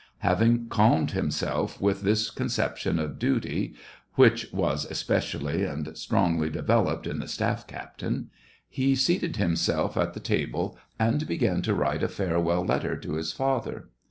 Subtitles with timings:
[0.21, 3.75] Having calmed himself with this con ception of duty,
[4.15, 8.31] which was especially and strongly developed in the staff captain,
[8.67, 13.13] he seated him self at the table, and began to write a farewell letter to
[13.13, 13.89] his father.